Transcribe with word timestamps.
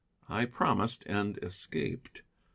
I 0.29 0.45
promised, 0.45 1.03
and 1.05 1.37
escaped. 1.43 2.23